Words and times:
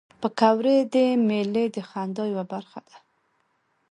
پکورې 0.21 0.77
د 0.93 0.95
میلې 1.27 1.65
د 1.75 1.77
خندا 1.89 2.23
یوه 2.31 2.45
برخه 2.51 2.79
ده 2.87 2.95